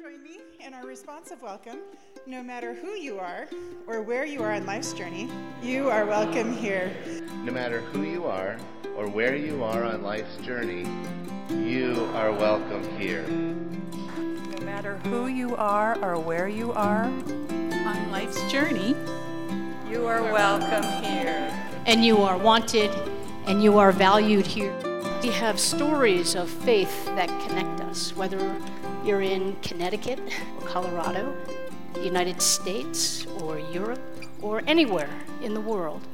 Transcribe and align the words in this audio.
join 0.00 0.22
me 0.22 0.38
in 0.60 0.72
our 0.72 0.86
responsive 0.86 1.42
welcome. 1.42 1.78
No 2.26 2.42
matter 2.42 2.72
who 2.72 2.92
you 2.92 3.18
are 3.18 3.46
or 3.86 4.00
where 4.00 4.24
you 4.24 4.42
are 4.42 4.52
on 4.52 4.64
life's 4.64 4.94
journey, 4.94 5.28
you 5.62 5.90
are 5.90 6.06
welcome 6.06 6.54
here. 6.54 6.90
No 7.44 7.52
matter 7.52 7.80
who 7.80 8.02
you 8.02 8.24
are 8.24 8.56
or 8.96 9.08
where 9.08 9.36
you 9.36 9.62
are 9.62 9.84
on 9.84 10.02
life's 10.02 10.38
journey, 10.38 10.86
you 11.50 12.08
are 12.14 12.32
welcome 12.32 12.82
here. 12.98 13.26
No 13.26 14.64
matter 14.64 14.96
who 15.04 15.26
you 15.26 15.54
are 15.56 15.98
or 16.02 16.18
where 16.18 16.48
you 16.48 16.72
are 16.72 17.04
on 17.04 18.10
life's 18.10 18.42
journey, 18.50 18.96
you 19.90 20.06
are 20.06 20.22
welcome 20.22 21.04
here. 21.04 21.52
And 21.84 22.02
you 22.02 22.22
are 22.22 22.38
wanted 22.38 22.90
and 23.44 23.62
you 23.62 23.76
are 23.76 23.92
valued 23.92 24.46
here. 24.46 24.74
We 25.22 25.28
have 25.32 25.60
stories 25.60 26.36
of 26.36 26.48
faith 26.48 27.04
that 27.16 27.28
connect 27.46 27.82
us, 27.82 28.16
whether 28.16 28.38
you're 29.04 29.22
in 29.22 29.56
Connecticut 29.62 30.20
or 30.60 30.66
Colorado, 30.66 31.34
the 31.94 32.04
United 32.04 32.40
States 32.40 33.26
or 33.40 33.58
Europe 33.58 34.00
or 34.42 34.62
anywhere 34.66 35.10
in 35.42 35.54
the 35.54 35.60
world. 35.60 36.06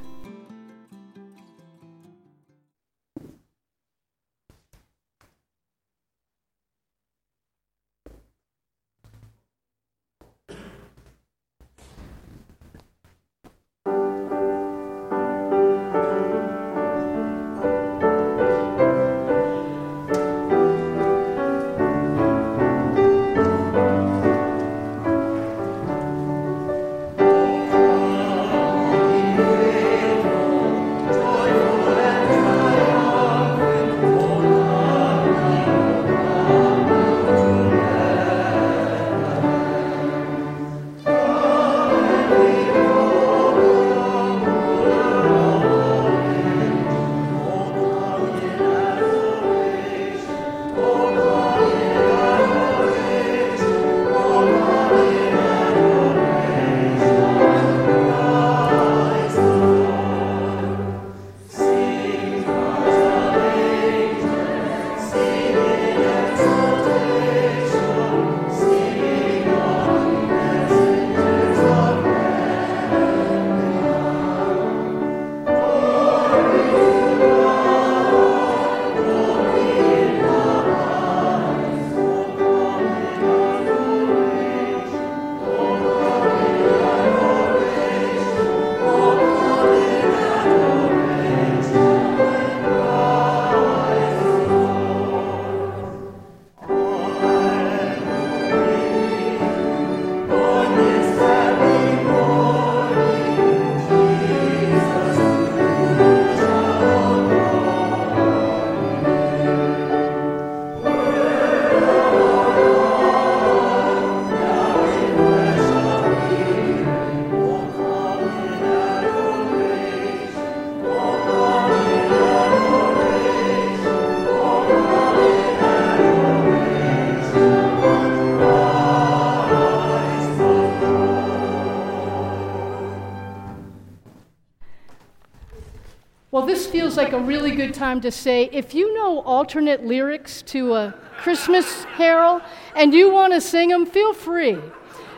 A 137.17 137.21
really 137.21 137.49
good 137.49 137.73
time 137.73 137.99
to 137.99 138.11
say 138.11 138.47
if 138.53 138.75
you 138.75 138.93
know 138.93 139.21
alternate 139.21 139.83
lyrics 139.83 140.43
to 140.43 140.75
a 140.75 140.93
Christmas 141.17 141.83
carol 141.95 142.39
and 142.75 142.93
you 142.93 143.09
want 143.09 143.33
to 143.33 143.41
sing 143.41 143.69
them, 143.69 143.87
feel 143.87 144.13
free. 144.13 144.55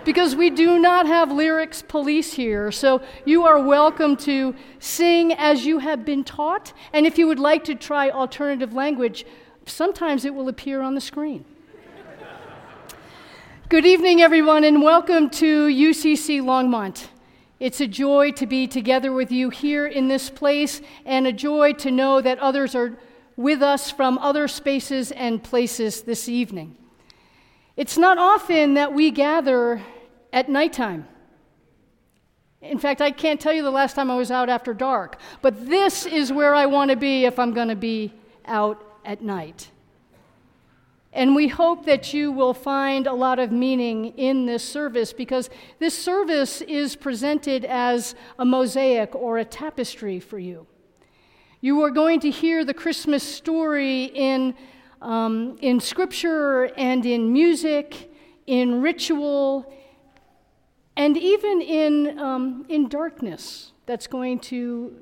Because 0.05 0.33
we 0.33 0.49
do 0.49 0.79
not 0.79 1.07
have 1.07 1.29
lyrics 1.29 1.81
police 1.81 2.31
here. 2.31 2.71
So 2.71 3.01
you 3.25 3.43
are 3.43 3.61
welcome 3.61 4.15
to 4.17 4.55
sing 4.79 5.33
as 5.33 5.65
you 5.65 5.79
have 5.79 6.05
been 6.05 6.23
taught. 6.23 6.71
And 6.93 7.05
if 7.05 7.17
you 7.17 7.27
would 7.27 7.37
like 7.37 7.65
to 7.65 7.75
try 7.75 8.09
alternative 8.09 8.73
language, 8.73 9.25
sometimes 9.65 10.23
it 10.23 10.33
will 10.33 10.47
appear 10.47 10.81
on 10.81 10.95
the 10.95 11.01
screen. 11.01 11.43
Good 13.67 13.85
evening, 13.85 14.21
everyone, 14.21 14.63
and 14.63 14.81
welcome 14.81 15.29
to 15.31 15.67
UCC 15.67 16.41
Longmont. 16.41 17.08
It's 17.59 17.81
a 17.81 17.87
joy 17.87 18.31
to 18.31 18.45
be 18.45 18.67
together 18.67 19.11
with 19.11 19.31
you 19.31 19.49
here 19.49 19.85
in 19.85 20.07
this 20.07 20.29
place, 20.29 20.81
and 21.05 21.27
a 21.27 21.33
joy 21.33 21.73
to 21.73 21.91
know 21.91 22.21
that 22.21 22.39
others 22.39 22.73
are 22.73 22.97
with 23.35 23.61
us 23.61 23.91
from 23.91 24.17
other 24.17 24.47
spaces 24.47 25.11
and 25.11 25.43
places 25.43 26.03
this 26.03 26.29
evening. 26.29 26.77
It's 27.75 27.97
not 27.97 28.17
often 28.17 28.73
that 28.75 28.93
we 28.93 29.11
gather 29.11 29.81
at 30.31 30.49
nighttime. 30.49 31.07
In 32.61 32.77
fact, 32.77 33.01
I 33.01 33.11
can't 33.11 33.39
tell 33.39 33.53
you 33.53 33.63
the 33.63 33.71
last 33.71 33.95
time 33.95 34.11
I 34.11 34.17
was 34.17 34.31
out 34.31 34.49
after 34.49 34.73
dark, 34.73 35.19
but 35.41 35.65
this 35.67 36.05
is 36.05 36.31
where 36.31 36.53
I 36.53 36.65
want 36.65 36.91
to 36.91 36.97
be 36.97 37.25
if 37.25 37.39
I'm 37.39 37.53
going 37.53 37.69
to 37.69 37.75
be 37.75 38.13
out 38.45 38.83
at 39.05 39.21
night. 39.21 39.69
And 41.11 41.35
we 41.35 41.47
hope 41.47 41.85
that 41.85 42.13
you 42.13 42.31
will 42.31 42.53
find 42.53 43.07
a 43.07 43.13
lot 43.13 43.39
of 43.39 43.51
meaning 43.51 44.17
in 44.17 44.45
this 44.45 44.63
service 44.63 45.11
because 45.11 45.49
this 45.79 45.97
service 45.97 46.61
is 46.61 46.95
presented 46.95 47.65
as 47.65 48.13
a 48.37 48.45
mosaic 48.45 49.15
or 49.15 49.39
a 49.39 49.45
tapestry 49.45 50.19
for 50.19 50.37
you. 50.37 50.67
You 51.61 51.81
are 51.81 51.89
going 51.89 52.19
to 52.21 52.29
hear 52.29 52.63
the 52.63 52.73
Christmas 52.73 53.23
story 53.23 54.05
in, 54.05 54.55
um, 55.01 55.57
in 55.61 55.79
scripture 55.79 56.65
and 56.77 57.05
in 57.05 57.33
music, 57.33 58.13
in 58.45 58.81
ritual, 58.81 59.73
and 60.95 61.17
even 61.17 61.61
in, 61.61 62.19
um, 62.19 62.65
in 62.69 62.87
darkness 62.87 63.71
that's 63.87 64.05
going 64.05 64.39
to 64.39 64.95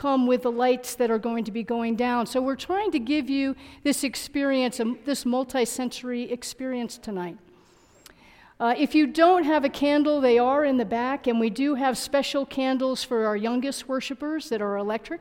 come 0.00 0.26
with 0.26 0.44
the 0.44 0.50
lights 0.50 0.94
that 0.94 1.10
are 1.10 1.18
going 1.18 1.44
to 1.44 1.50
be 1.50 1.62
going 1.62 1.94
down. 1.94 2.24
So 2.24 2.40
we're 2.40 2.56
trying 2.56 2.90
to 2.92 2.98
give 2.98 3.28
you 3.28 3.54
this 3.84 4.02
experience, 4.02 4.80
um, 4.80 4.98
this 5.04 5.26
multi-sensory 5.26 6.32
experience 6.32 6.96
tonight. 6.96 7.36
Uh, 8.58 8.74
if 8.78 8.94
you 8.94 9.06
don't 9.06 9.44
have 9.44 9.62
a 9.62 9.68
candle, 9.68 10.18
they 10.22 10.38
are 10.38 10.64
in 10.64 10.78
the 10.78 10.86
back, 10.86 11.26
and 11.26 11.38
we 11.38 11.50
do 11.50 11.74
have 11.74 11.98
special 11.98 12.46
candles 12.46 13.04
for 13.04 13.26
our 13.26 13.36
youngest 13.36 13.88
worshipers 13.88 14.48
that 14.48 14.62
are 14.62 14.78
electric. 14.78 15.20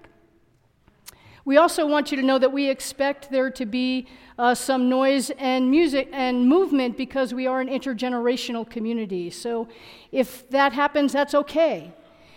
We 1.43 1.57
also 1.57 1.85
want 1.85 2.09
you 2.11 2.15
to 2.15 2.23
know 2.23 2.39
that 2.39 2.53
we 2.53 2.69
expect 2.69 3.31
there 3.31 3.49
to 3.49 3.65
be 3.65 4.07
uh, 4.37 4.55
some 4.55 4.87
noise 4.87 5.29
and 5.31 5.69
music 5.69 6.07
and 6.13 6.47
movement 6.47 6.95
because 6.95 7.33
we 7.33 7.47
are 7.47 7.59
an 7.59 7.67
intergenerational 7.67 8.69
community. 8.69 9.29
So 9.29 9.67
if 10.13 10.49
that 10.51 10.71
happens, 10.71 11.11
that's 11.11 11.35
okay. 11.35 11.91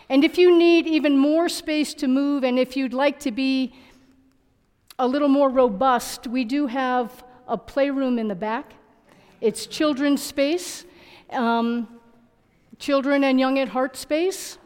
And 0.09 0.25
if 0.25 0.39
you 0.39 0.57
need 0.57 0.87
even 0.87 1.17
more 1.17 1.49
space 1.49 1.95
to 1.95 2.09
move, 2.09 2.45
and 2.45 2.59
if 2.59 2.77
you'd 2.77 2.95
like 2.95 3.21
to 3.21 3.31
be 3.31 3.73
a 4.99 5.07
little 5.07 5.29
more 5.29 5.49
robust, 5.49 6.27
we 6.27 6.45
do 6.45 6.67
have 6.67 7.25
a 7.49 7.57
playroom 7.57 8.19
in 8.19 8.29
the 8.29 8.35
back. 8.35 8.75
It's 9.41 9.67
children's 9.67 10.23
space, 10.23 10.85
um, 11.31 11.89
children 12.79 13.25
and 13.25 13.41
young 13.41 13.59
at 13.59 13.69
heart 13.69 13.97
space. 13.97 14.59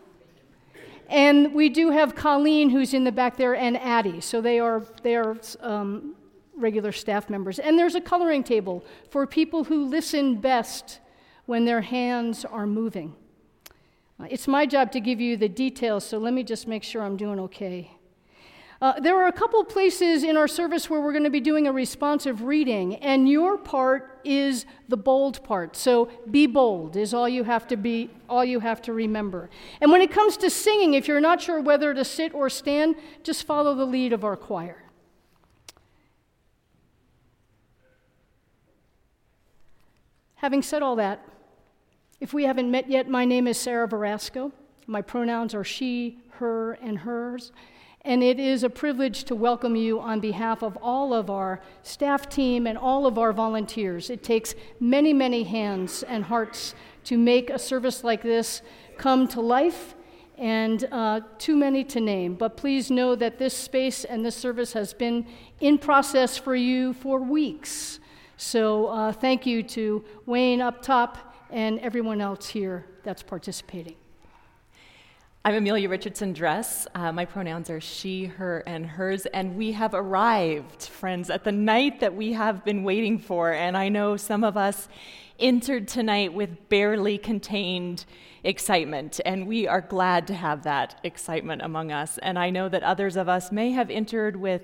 And 1.08 1.54
we 1.54 1.68
do 1.68 1.90
have 1.90 2.14
Colleen, 2.14 2.70
who's 2.70 2.92
in 2.92 3.04
the 3.04 3.12
back 3.12 3.36
there, 3.36 3.54
and 3.54 3.76
Addie. 3.76 4.20
So 4.20 4.40
they 4.40 4.58
are, 4.58 4.82
they 5.02 5.14
are 5.14 5.36
um, 5.60 6.16
regular 6.56 6.92
staff 6.92 7.30
members. 7.30 7.58
And 7.58 7.78
there's 7.78 7.94
a 7.94 8.00
coloring 8.00 8.42
table 8.42 8.84
for 9.10 9.26
people 9.26 9.64
who 9.64 9.84
listen 9.84 10.36
best 10.40 10.98
when 11.46 11.64
their 11.64 11.80
hands 11.80 12.44
are 12.44 12.66
moving. 12.66 13.14
Uh, 14.18 14.26
it's 14.30 14.48
my 14.48 14.64
job 14.64 14.90
to 14.92 15.00
give 15.00 15.20
you 15.20 15.36
the 15.36 15.48
details, 15.48 16.04
so 16.04 16.18
let 16.18 16.32
me 16.32 16.42
just 16.42 16.66
make 16.66 16.82
sure 16.82 17.02
I'm 17.02 17.16
doing 17.16 17.38
okay. 17.40 17.90
Uh, 18.80 19.00
there 19.00 19.16
are 19.16 19.26
a 19.26 19.32
couple 19.32 19.62
places 19.64 20.22
in 20.22 20.36
our 20.36 20.48
service 20.48 20.90
where 20.90 21.00
we're 21.00 21.12
going 21.12 21.24
to 21.24 21.30
be 21.30 21.40
doing 21.40 21.66
a 21.66 21.72
responsive 21.72 22.42
reading, 22.42 22.96
and 22.96 23.28
your 23.28 23.56
part 23.56 24.20
is 24.22 24.66
the 24.88 24.96
bold 24.96 25.42
part. 25.44 25.76
So 25.76 26.10
be 26.30 26.46
bold 26.46 26.96
is 26.96 27.14
all 27.14 27.28
you 27.28 27.44
have 27.44 27.66
to 27.68 27.76
be, 27.76 28.10
all 28.28 28.44
you 28.44 28.60
have 28.60 28.82
to 28.82 28.92
remember. 28.92 29.48
And 29.80 29.90
when 29.90 30.02
it 30.02 30.10
comes 30.10 30.36
to 30.38 30.50
singing, 30.50 30.92
if 30.92 31.08
you're 31.08 31.20
not 31.20 31.40
sure 31.40 31.60
whether 31.60 31.94
to 31.94 32.04
sit 32.04 32.34
or 32.34 32.50
stand, 32.50 32.96
just 33.22 33.44
follow 33.44 33.74
the 33.74 33.86
lead 33.86 34.12
of 34.12 34.24
our 34.24 34.36
choir. 34.36 34.82
Having 40.36 40.62
said 40.62 40.82
all 40.82 40.96
that, 40.96 41.26
if 42.20 42.32
we 42.32 42.44
haven't 42.44 42.70
met 42.70 42.88
yet, 42.88 43.08
my 43.08 43.24
name 43.24 43.46
is 43.46 43.58
Sarah 43.58 43.88
Verasco. 43.88 44.52
My 44.86 45.02
pronouns 45.02 45.54
are 45.54 45.64
she, 45.64 46.18
her, 46.30 46.72
and 46.74 46.98
hers. 46.98 47.52
And 48.02 48.22
it 48.22 48.38
is 48.38 48.62
a 48.62 48.70
privilege 48.70 49.24
to 49.24 49.34
welcome 49.34 49.76
you 49.76 50.00
on 50.00 50.20
behalf 50.20 50.62
of 50.62 50.78
all 50.80 51.12
of 51.12 51.28
our 51.28 51.60
staff 51.82 52.28
team 52.28 52.66
and 52.66 52.78
all 52.78 53.04
of 53.04 53.18
our 53.18 53.32
volunteers. 53.32 54.08
It 54.10 54.22
takes 54.22 54.54
many, 54.78 55.12
many 55.12 55.42
hands 55.42 56.04
and 56.04 56.24
hearts 56.24 56.74
to 57.04 57.18
make 57.18 57.50
a 57.50 57.58
service 57.58 58.04
like 58.04 58.22
this 58.22 58.62
come 58.96 59.28
to 59.28 59.40
life, 59.40 59.94
and 60.38 60.86
uh, 60.92 61.20
too 61.38 61.56
many 61.56 61.84
to 61.84 62.00
name. 62.00 62.34
But 62.34 62.56
please 62.56 62.90
know 62.90 63.14
that 63.16 63.38
this 63.38 63.54
space 63.54 64.04
and 64.04 64.24
this 64.24 64.36
service 64.36 64.72
has 64.72 64.94
been 64.94 65.26
in 65.60 65.76
process 65.76 66.38
for 66.38 66.54
you 66.54 66.92
for 66.94 67.20
weeks. 67.20 68.00
So 68.36 68.86
uh, 68.86 69.12
thank 69.12 69.46
you 69.46 69.62
to 69.64 70.04
Wayne 70.26 70.60
up 70.60 70.80
top 70.80 71.35
and 71.50 71.78
everyone 71.80 72.20
else 72.20 72.48
here 72.48 72.86
that's 73.02 73.22
participating. 73.22 73.96
I'm 75.44 75.54
Amelia 75.54 75.88
Richardson 75.88 76.32
Dress. 76.32 76.88
Uh, 76.94 77.12
my 77.12 77.24
pronouns 77.24 77.70
are 77.70 77.80
she, 77.80 78.24
her, 78.24 78.64
and 78.66 78.84
hers. 78.84 79.26
And 79.26 79.56
we 79.56 79.72
have 79.72 79.94
arrived, 79.94 80.82
friends, 80.82 81.30
at 81.30 81.44
the 81.44 81.52
night 81.52 82.00
that 82.00 82.16
we 82.16 82.32
have 82.32 82.64
been 82.64 82.82
waiting 82.82 83.18
for. 83.18 83.52
And 83.52 83.76
I 83.76 83.88
know 83.88 84.16
some 84.16 84.42
of 84.42 84.56
us 84.56 84.88
entered 85.38 85.86
tonight 85.86 86.34
with 86.34 86.68
barely 86.68 87.16
contained 87.16 88.06
excitement. 88.42 89.20
And 89.24 89.46
we 89.46 89.68
are 89.68 89.80
glad 89.80 90.26
to 90.26 90.34
have 90.34 90.64
that 90.64 90.98
excitement 91.04 91.62
among 91.62 91.92
us. 91.92 92.18
And 92.18 92.38
I 92.38 92.50
know 92.50 92.68
that 92.68 92.82
others 92.82 93.16
of 93.16 93.28
us 93.28 93.52
may 93.52 93.70
have 93.70 93.88
entered 93.88 94.34
with 94.36 94.62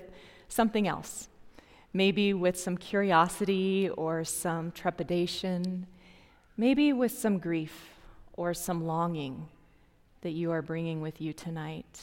something 0.49 0.87
else 0.87 1.29
maybe 1.93 2.33
with 2.33 2.59
some 2.59 2.75
curiosity 2.75 3.87
or 3.89 4.23
some 4.23 4.71
trepidation, 4.71 5.85
maybe 6.57 6.93
with 6.93 7.11
some 7.11 7.39
grief 7.39 7.95
or 8.33 8.53
some 8.53 8.85
longing 8.85 9.47
that 10.21 10.31
you 10.31 10.51
are 10.51 10.61
bringing 10.61 11.01
with 11.01 11.19
you 11.21 11.33
tonight. 11.33 12.01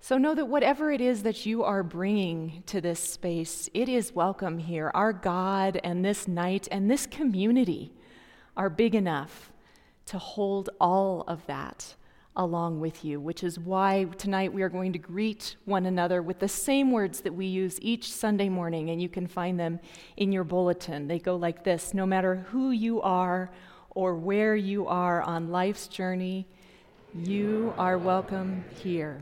So 0.00 0.18
know 0.18 0.34
that 0.34 0.46
whatever 0.46 0.90
it 0.90 1.00
is 1.00 1.22
that 1.22 1.46
you 1.46 1.62
are 1.62 1.82
bringing 1.82 2.64
to 2.66 2.80
this 2.80 2.98
space, 2.98 3.68
it 3.72 3.88
is 3.88 4.12
welcome 4.12 4.58
here. 4.58 4.90
Our 4.94 5.12
God 5.12 5.80
and 5.84 6.04
this 6.04 6.26
night 6.26 6.66
and 6.72 6.90
this 6.90 7.06
community 7.06 7.92
are 8.56 8.68
big 8.68 8.94
enough 8.94 9.52
to 10.06 10.18
hold 10.18 10.70
all 10.80 11.22
of 11.28 11.46
that 11.46 11.94
along 12.36 12.80
with 12.80 13.04
you, 13.04 13.20
which 13.20 13.44
is 13.44 13.58
why 13.58 14.04
tonight 14.16 14.52
we 14.52 14.62
are 14.62 14.68
going 14.68 14.92
to 14.92 14.98
greet 14.98 15.56
one 15.66 15.84
another 15.84 16.22
with 16.22 16.38
the 16.38 16.48
same 16.48 16.90
words 16.90 17.20
that 17.20 17.34
we 17.34 17.46
use 17.46 17.78
each 17.82 18.10
Sunday 18.10 18.48
morning, 18.48 18.90
and 18.90 19.02
you 19.02 19.08
can 19.08 19.26
find 19.26 19.60
them 19.60 19.78
in 20.16 20.32
your 20.32 20.44
bulletin. 20.44 21.08
They 21.08 21.18
go 21.18 21.36
like 21.36 21.64
this 21.64 21.92
No 21.92 22.06
matter 22.06 22.36
who 22.50 22.70
you 22.70 23.02
are 23.02 23.50
or 23.90 24.14
where 24.14 24.56
you 24.56 24.86
are 24.86 25.20
on 25.22 25.50
life's 25.50 25.88
journey, 25.88 26.46
you 27.14 27.74
are 27.76 27.98
welcome 27.98 28.64
here. 28.82 29.20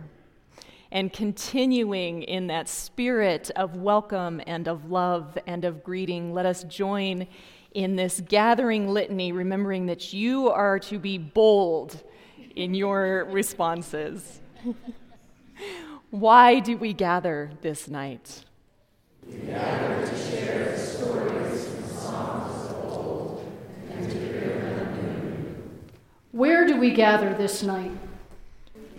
And 0.92 1.12
continuing 1.12 2.22
in 2.22 2.46
that 2.48 2.68
spirit 2.68 3.50
of 3.56 3.76
welcome 3.76 4.40
and 4.46 4.68
of 4.68 4.90
love 4.90 5.36
and 5.46 5.64
of 5.64 5.82
greeting, 5.82 6.32
let 6.32 6.46
us 6.46 6.64
join 6.64 7.26
in 7.74 7.96
this 7.96 8.20
gathering 8.28 8.88
litany, 8.88 9.32
remembering 9.32 9.86
that 9.86 10.12
you 10.12 10.48
are 10.48 10.78
to 10.80 10.98
be 10.98 11.18
bold 11.18 12.02
in 12.56 12.74
your 12.74 13.26
responses. 13.30 14.40
Why 16.10 16.58
do 16.58 16.76
we 16.76 16.92
gather 16.92 17.52
this 17.62 17.88
night? 17.88 18.44
We 19.26 19.36
gather 19.46 20.06
to 20.06 20.16
share 20.16 20.76
stories 20.76 21.66
and 21.66 21.86
songs 21.86 22.70
of 22.70 22.84
old 22.84 23.52
and 23.92 24.10
to 24.10 24.18
hear 24.18 24.58
them 24.74 24.96
new. 24.96 25.54
Where 26.32 26.66
do 26.66 26.78
we 26.78 26.90
gather 26.90 27.32
this 27.34 27.62
night? 27.62 27.92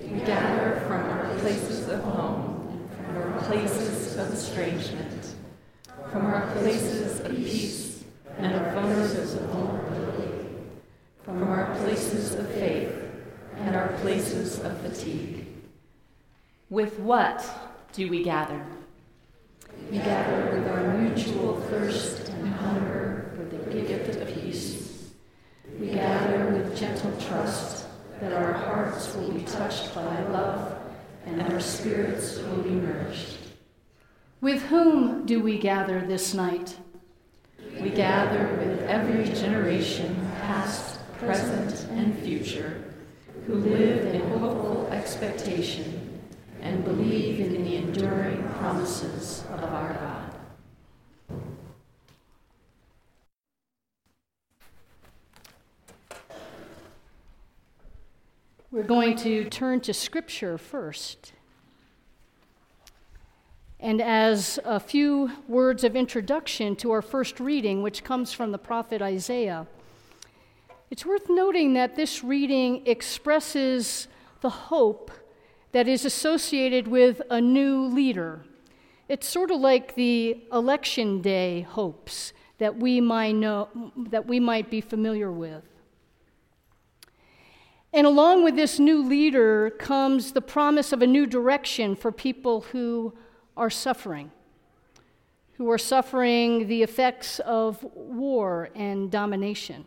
We 0.01 0.19
gather 0.19 0.81
from 0.88 1.01
our 1.09 1.36
places 1.39 1.89
of 1.89 2.01
home, 2.01 2.89
from 3.06 3.18
our 3.18 3.39
places 3.42 4.18
of 4.18 4.33
estrangement, 4.33 5.36
from 6.12 6.25
our 6.25 6.50
places 6.53 7.19
of 7.19 7.36
peace 7.36 8.03
and 8.38 8.56
of 8.56 8.74
vulnerability, 8.74 10.48
from 11.24 11.44
our 11.44 11.75
places 11.75 12.36
of 12.36 12.50
faith 12.51 13.00
and 13.57 13.75
our 13.75 13.89
places 14.00 14.59
of 14.59 14.77
fatigue. 14.81 15.45
With 16.69 17.00
what 17.00 17.45
do 17.94 18.09
we 18.09 18.24
gather? 18.24 18.65
We 19.89 19.98
gather 19.98 20.57
with 20.57 20.68
our 20.68 20.98
mutual 20.98 21.59
thirst 21.62 22.30
and 22.30 22.48
hunger 22.48 23.31
for 23.36 23.44
the 23.44 23.81
gift 23.81 24.15
of 24.15 24.27
peace. 24.33 25.12
We 25.80 25.88
gather 25.89 26.50
with 26.50 26.77
gentle 26.77 27.12
trust 27.19 27.86
that 28.21 28.33
our 28.33 28.53
hearts 28.53 29.13
will 29.15 29.31
be 29.31 29.44
touched 29.44 29.94
by 29.94 30.24
love 30.30 30.77
and 31.25 31.42
our 31.42 31.59
spirits 31.59 32.38
will 32.39 32.62
be 32.63 32.69
nourished. 32.69 33.38
With 34.39 34.63
whom 34.63 35.25
do 35.25 35.42
we 35.42 35.57
gather 35.57 36.01
this 36.01 36.33
night? 36.33 36.77
We 37.80 37.89
gather 37.89 38.48
with 38.57 38.81
every 38.83 39.25
generation, 39.25 40.15
past, 40.42 41.00
present, 41.18 41.88
and 41.92 42.18
future 42.19 42.91
who 43.48 43.56
live 43.56 44.14
in 44.14 44.22
hopeful 44.30 44.88
expectation 44.92 46.20
and 46.62 46.86
believe 46.86 47.40
in 47.40 47.64
the 47.64 47.76
enduring 47.76 48.44
promises 48.60 49.44
of 49.52 49.64
our 49.64 49.94
God. 49.94 50.32
We're 58.72 58.84
going 58.84 59.18
to 59.18 59.50
turn 59.50 59.82
to 59.82 59.94
Scripture 59.94 60.58
first. 60.58 61.34
And 63.82 64.00
as 64.01 64.60
a 64.63 64.80
few 64.80 65.32
words 65.48 65.84
of 65.84 65.96
introduction 65.96 66.75
to 66.77 66.92
our 66.92 67.01
first 67.01 67.39
reading, 67.39 67.82
which 67.82 68.04
comes 68.04 68.32
from 68.32 68.51
the 68.51 68.58
prophet 68.58 69.01
Isaiah, 69.01 69.68
it's 70.91 71.05
worth 71.05 71.29
noting 71.29 71.74
that 71.74 71.95
this 71.95 72.21
reading 72.21 72.86
expresses 72.86 74.10
the 74.41 74.50
hope 74.50 75.10
that 75.71 75.88
is 75.88 76.03
associated 76.03 76.86
with 76.86 77.21
a 77.29 77.39
new 77.39 77.86
leader. 77.86 78.43
It's 79.07 79.25
sort 79.25 79.51
of 79.51 79.62
like 79.62 79.95
the 79.95 80.43
election 80.51 81.21
day 81.21 81.62
hopes 81.62 82.33
that 82.57 82.75
we 82.75 83.00
might 83.00 83.36
know 83.36 83.69
that 83.95 84.27
we 84.27 84.41
might 84.41 84.69
be 84.69 84.81
familiar 84.81 85.31
with. 85.31 85.63
And 87.93 88.05
along 88.05 88.43
with 88.43 88.57
this 88.57 88.77
new 88.77 89.01
leader 89.01 89.69
comes 89.69 90.33
the 90.33 90.41
promise 90.41 90.91
of 90.91 91.01
a 91.01 91.07
new 91.07 91.25
direction 91.25 91.95
for 91.95 92.12
people 92.12 92.62
who 92.74 93.13
are 93.55 93.69
suffering, 93.69 94.29
who 95.53 95.71
are 95.71 95.77
suffering 95.77 96.67
the 96.67 96.83
effects 96.83 97.39
of 97.39 97.81
war 97.95 98.69
and 98.75 99.10
domination. 99.10 99.86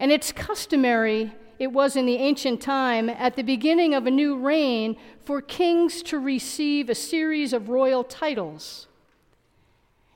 And 0.00 0.12
it's 0.12 0.30
customary, 0.32 1.32
it 1.58 1.72
was 1.72 1.96
in 1.96 2.06
the 2.06 2.16
ancient 2.16 2.60
time, 2.60 3.08
at 3.08 3.34
the 3.36 3.42
beginning 3.42 3.94
of 3.94 4.06
a 4.06 4.10
new 4.10 4.38
reign, 4.38 4.96
for 5.24 5.42
kings 5.42 6.02
to 6.04 6.18
receive 6.18 6.88
a 6.88 6.94
series 6.94 7.52
of 7.52 7.68
royal 7.68 8.04
titles. 8.04 8.86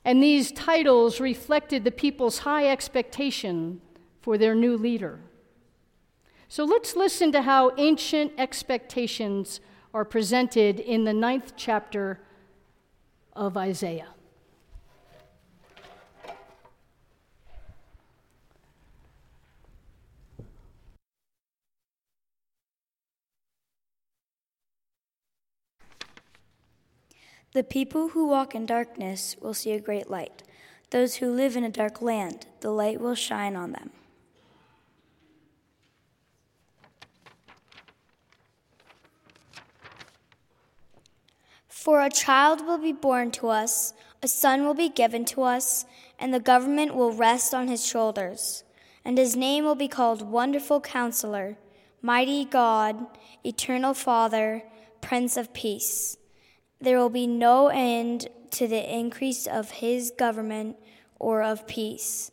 And 0.04 0.22
these 0.22 0.52
titles 0.52 1.20
reflected 1.20 1.84
the 1.84 1.90
people's 1.90 2.40
high 2.40 2.68
expectation 2.68 3.80
for 4.20 4.38
their 4.38 4.54
new 4.54 4.76
leader. 4.76 5.20
So 6.48 6.64
let's 6.64 6.96
listen 6.96 7.32
to 7.32 7.42
how 7.42 7.72
ancient 7.76 8.32
expectations 8.38 9.60
are 9.94 10.04
presented 10.04 10.80
in 10.80 11.04
the 11.04 11.12
ninth 11.12 11.54
chapter 11.56 12.20
of 13.34 13.56
Isaiah. 13.56 14.08
The 27.52 27.62
people 27.62 28.08
who 28.08 28.26
walk 28.26 28.54
in 28.54 28.64
darkness 28.64 29.36
will 29.40 29.52
see 29.52 29.72
a 29.72 29.80
great 29.80 30.08
light. 30.08 30.42
Those 30.88 31.16
who 31.16 31.30
live 31.30 31.54
in 31.54 31.64
a 31.64 31.70
dark 31.70 32.00
land, 32.00 32.46
the 32.60 32.70
light 32.70 32.98
will 32.98 33.14
shine 33.14 33.56
on 33.56 33.72
them. 33.72 33.90
For 41.68 42.00
a 42.00 42.10
child 42.10 42.64
will 42.64 42.78
be 42.78 42.92
born 42.92 43.32
to 43.32 43.48
us, 43.48 43.92
a 44.22 44.28
son 44.28 44.64
will 44.64 44.74
be 44.74 44.88
given 44.88 45.24
to 45.26 45.42
us, 45.42 45.84
and 46.18 46.32
the 46.32 46.40
government 46.40 46.94
will 46.94 47.12
rest 47.12 47.52
on 47.52 47.68
his 47.68 47.84
shoulders. 47.84 48.64
And 49.04 49.18
his 49.18 49.34
name 49.36 49.64
will 49.64 49.74
be 49.74 49.88
called 49.88 50.22
Wonderful 50.22 50.80
Counselor, 50.80 51.58
Mighty 52.00 52.44
God, 52.44 53.06
Eternal 53.44 53.94
Father, 53.94 54.62
Prince 55.00 55.36
of 55.36 55.52
Peace. 55.52 56.16
There 56.82 56.98
will 56.98 57.10
be 57.10 57.28
no 57.28 57.68
end 57.68 58.26
to 58.50 58.66
the 58.66 58.92
increase 58.98 59.46
of 59.46 59.70
his 59.70 60.10
government 60.10 60.76
or 61.20 61.40
of 61.40 61.68
peace. 61.68 62.32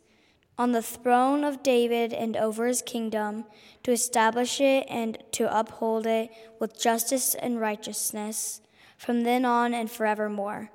On 0.58 0.72
the 0.72 0.82
throne 0.82 1.44
of 1.44 1.62
David 1.62 2.12
and 2.12 2.36
over 2.36 2.66
his 2.66 2.82
kingdom, 2.82 3.44
to 3.84 3.92
establish 3.92 4.60
it 4.60 4.86
and 4.90 5.18
to 5.32 5.56
uphold 5.56 6.04
it 6.04 6.30
with 6.58 6.78
justice 6.78 7.36
and 7.36 7.60
righteousness, 7.60 8.60
from 8.98 9.22
then 9.22 9.44
on 9.44 9.72
and 9.72 9.88
forevermore. 9.88 10.72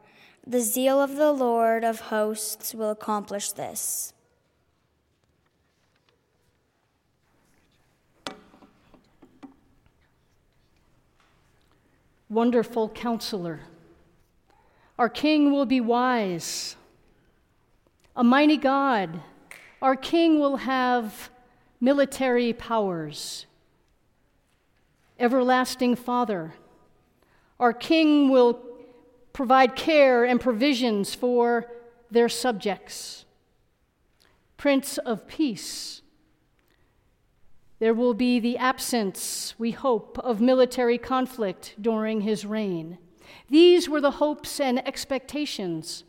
The 0.47 0.61
zeal 0.61 1.01
of 1.01 1.17
the 1.17 1.33
Lord 1.33 1.83
of 1.83 1.99
hosts 1.99 2.73
will 2.73 2.91
accomplish 2.91 3.51
this. 3.51 4.13
Wonderful 12.29 12.89
counselor. 12.89 13.61
Our 14.97 15.09
king 15.09 15.51
will 15.51 15.65
be 15.65 15.79
wise. 15.79 16.75
A 18.15 18.23
mighty 18.23 18.57
God. 18.57 19.21
Our 19.81 19.95
king 19.95 20.39
will 20.39 20.57
have 20.57 21.29
military 21.79 22.53
powers. 22.53 23.45
Everlasting 25.19 25.95
Father. 25.95 26.53
Our 27.59 27.73
king 27.73 28.29
will 28.29 28.59
provide 29.31 29.75
care 29.75 30.25
and 30.25 30.39
provisions 30.41 31.13
for 31.13 31.69
their 32.09 32.29
subjects. 32.29 33.25
Prince 34.57 34.97
of 34.97 35.27
Peace. 35.27 36.01
There 37.79 37.93
will 37.93 38.13
be 38.13 38.39
the 38.39 38.57
absence, 38.57 39.53
we 39.57 39.71
hope, 39.71 40.17
of 40.19 40.39
military 40.39 40.97
conflict 40.97 41.75
during 41.79 42.21
his 42.21 42.45
reign. 42.45 42.97
These 43.49 43.89
were 43.89 43.99
the 43.99 44.11
hopes 44.11 44.59
and 44.59 44.85
expectations 44.87 46.05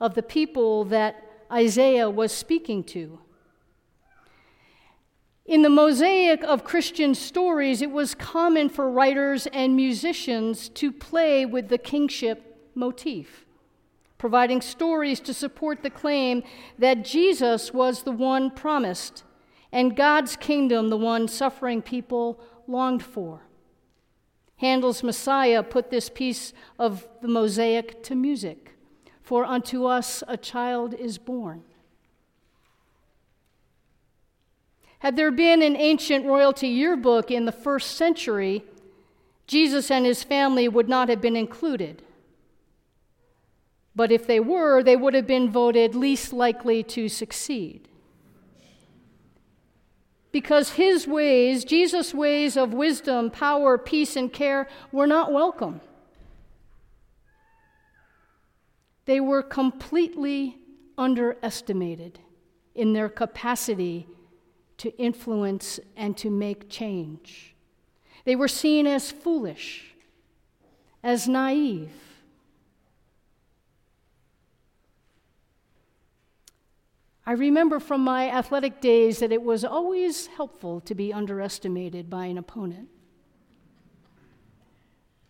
of 0.00 0.14
the 0.14 0.22
people 0.22 0.84
that 0.86 1.22
Isaiah 1.50 2.10
was 2.10 2.32
speaking 2.32 2.82
to. 2.84 3.20
In 5.44 5.62
the 5.62 5.70
mosaic 5.70 6.42
of 6.42 6.64
Christian 6.64 7.14
stories, 7.14 7.80
it 7.80 7.92
was 7.92 8.16
common 8.16 8.68
for 8.68 8.90
writers 8.90 9.46
and 9.48 9.76
musicians 9.76 10.68
to 10.70 10.90
play 10.90 11.46
with 11.46 11.68
the 11.68 11.78
kingship 11.78 12.68
motif, 12.74 13.46
providing 14.18 14.60
stories 14.60 15.20
to 15.20 15.32
support 15.32 15.84
the 15.84 15.90
claim 15.90 16.42
that 16.80 17.04
Jesus 17.04 17.72
was 17.72 18.02
the 18.02 18.10
one 18.10 18.50
promised 18.50 19.22
and 19.76 19.94
God's 19.94 20.36
kingdom 20.36 20.88
the 20.88 20.96
one 20.96 21.28
suffering 21.28 21.82
people 21.82 22.40
longed 22.66 23.02
for. 23.02 23.42
Handel's 24.56 25.02
Messiah 25.02 25.62
put 25.62 25.90
this 25.90 26.08
piece 26.08 26.54
of 26.78 27.06
the 27.20 27.28
mosaic 27.28 28.02
to 28.04 28.14
music 28.14 28.72
For 29.20 29.44
unto 29.44 29.84
us 29.84 30.22
a 30.26 30.38
child 30.38 30.94
is 30.94 31.18
born. 31.18 31.62
Had 35.00 35.16
there 35.16 35.30
been 35.30 35.60
an 35.60 35.76
ancient 35.76 36.24
royalty 36.24 36.68
yearbook 36.68 37.30
in 37.30 37.44
the 37.44 37.52
first 37.52 37.98
century, 37.98 38.64
Jesus 39.46 39.90
and 39.90 40.06
his 40.06 40.24
family 40.24 40.68
would 40.68 40.88
not 40.88 41.10
have 41.10 41.20
been 41.20 41.36
included. 41.36 42.02
But 43.94 44.10
if 44.10 44.26
they 44.26 44.40
were, 44.40 44.82
they 44.82 44.96
would 44.96 45.12
have 45.12 45.26
been 45.26 45.50
voted 45.50 45.94
least 45.94 46.32
likely 46.32 46.82
to 46.84 47.10
succeed 47.10 47.88
because 50.32 50.70
his 50.70 51.06
ways, 51.06 51.64
Jesus' 51.64 52.12
ways 52.12 52.56
of 52.56 52.74
wisdom, 52.74 53.30
power, 53.30 53.78
peace, 53.78 54.16
and 54.16 54.32
care, 54.32 54.68
were 54.92 55.06
not 55.06 55.32
welcome. 55.32 55.80
They 59.06 59.20
were 59.20 59.42
completely 59.42 60.58
underestimated 60.98 62.18
in 62.74 62.92
their 62.92 63.08
capacity 63.08 64.06
to 64.78 64.94
influence 64.98 65.80
and 65.96 66.16
to 66.18 66.30
make 66.30 66.68
change. 66.68 67.54
They 68.24 68.36
were 68.36 68.48
seen 68.48 68.86
as 68.86 69.10
foolish, 69.10 69.94
as 71.02 71.28
naive, 71.28 71.92
I 77.28 77.32
remember 77.32 77.80
from 77.80 78.02
my 78.02 78.30
athletic 78.30 78.80
days 78.80 79.18
that 79.18 79.32
it 79.32 79.42
was 79.42 79.64
always 79.64 80.28
helpful 80.28 80.80
to 80.82 80.94
be 80.94 81.12
underestimated 81.12 82.08
by 82.08 82.26
an 82.26 82.38
opponent. 82.38 82.88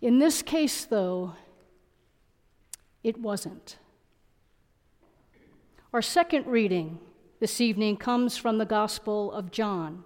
In 0.02 0.18
this 0.18 0.42
case, 0.42 0.84
though, 0.84 1.32
it 3.02 3.18
wasn't. 3.18 3.78
Our 5.94 6.02
second 6.02 6.46
reading 6.46 6.98
this 7.40 7.62
evening 7.62 7.96
comes 7.96 8.36
from 8.36 8.58
the 8.58 8.66
Gospel 8.66 9.32
of 9.32 9.50
John. 9.50 10.04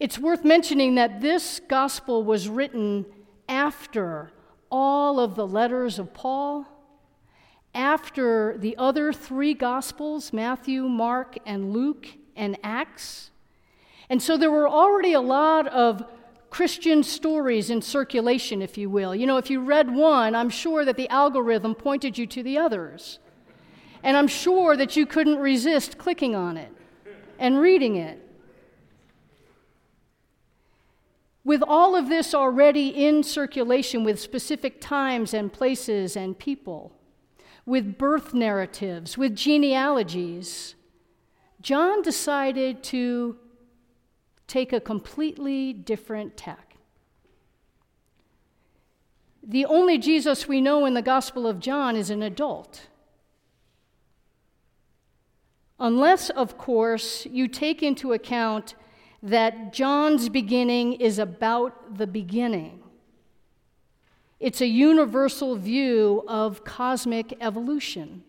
It's 0.00 0.18
worth 0.18 0.44
mentioning 0.44 0.96
that 0.96 1.20
this 1.20 1.60
gospel 1.68 2.24
was 2.24 2.48
written 2.48 3.06
after 3.48 4.32
all 4.68 5.20
of 5.20 5.36
the 5.36 5.46
letters 5.46 6.00
of 6.00 6.12
Paul 6.12 6.66
after 7.76 8.56
the 8.58 8.76
other 8.78 9.12
three 9.12 9.54
Gospels 9.54 10.32
Matthew, 10.32 10.88
Mark, 10.88 11.36
and 11.46 11.72
Luke, 11.72 12.08
and 12.34 12.56
Acts. 12.64 13.30
And 14.08 14.20
so 14.20 14.36
there 14.36 14.50
were 14.50 14.68
already 14.68 15.12
a 15.12 15.20
lot 15.20 15.68
of 15.68 16.04
Christian 16.48 17.02
stories 17.02 17.70
in 17.70 17.82
circulation, 17.82 18.62
if 18.62 18.78
you 18.78 18.88
will. 18.88 19.14
You 19.14 19.26
know, 19.26 19.36
if 19.36 19.50
you 19.50 19.60
read 19.60 19.94
one, 19.94 20.34
I'm 20.34 20.48
sure 20.48 20.84
that 20.84 20.96
the 20.96 21.08
algorithm 21.10 21.74
pointed 21.74 22.16
you 22.16 22.26
to 22.28 22.42
the 22.42 22.56
others. 22.56 23.18
And 24.02 24.16
I'm 24.16 24.28
sure 24.28 24.76
that 24.76 24.96
you 24.96 25.04
couldn't 25.04 25.38
resist 25.38 25.98
clicking 25.98 26.34
on 26.34 26.56
it 26.56 26.72
and 27.38 27.58
reading 27.58 27.96
it. 27.96 28.22
With 31.44 31.62
all 31.62 31.94
of 31.94 32.08
this 32.08 32.34
already 32.34 32.88
in 32.88 33.22
circulation 33.22 34.02
with 34.02 34.18
specific 34.18 34.80
times 34.80 35.34
and 35.34 35.52
places 35.52 36.16
and 36.16 36.38
people, 36.38 36.95
with 37.66 37.98
birth 37.98 38.32
narratives, 38.32 39.18
with 39.18 39.34
genealogies. 39.34 40.76
John 41.60 42.00
decided 42.00 42.84
to 42.84 43.36
take 44.46 44.72
a 44.72 44.80
completely 44.80 45.72
different 45.72 46.36
tack. 46.36 46.76
The 49.42 49.66
only 49.66 49.98
Jesus 49.98 50.48
we 50.48 50.60
know 50.60 50.86
in 50.86 50.94
the 50.94 51.02
Gospel 51.02 51.46
of 51.46 51.60
John 51.60 51.96
is 51.96 52.08
an 52.08 52.22
adult. 52.22 52.88
Unless, 55.78 56.30
of 56.30 56.56
course, 56.56 57.26
you 57.26 57.48
take 57.48 57.82
into 57.82 58.12
account 58.12 58.74
that 59.22 59.72
John's 59.72 60.28
beginning 60.28 60.94
is 60.94 61.18
about 61.18 61.98
the 61.98 62.06
beginning. 62.06 62.82
It's 64.38 64.60
a 64.60 64.66
universal 64.66 65.56
view 65.56 66.24
of 66.28 66.64
cosmic 66.64 67.36
evolution. 67.40 68.22